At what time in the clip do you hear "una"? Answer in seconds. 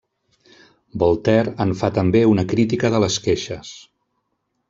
2.31-2.47